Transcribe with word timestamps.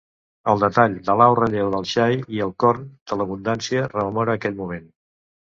El 0.51 0.61
detall 0.61 0.95
de 1.09 1.15
l'alt 1.19 1.37
relleu 1.41 1.69
del 1.73 1.85
xai 1.91 2.17
i 2.39 2.41
el 2.47 2.55
corn 2.65 2.89
de 3.13 3.19
l'abundància 3.21 3.85
rememora 3.93 4.39
aquell 4.41 4.59
moment. 4.65 4.91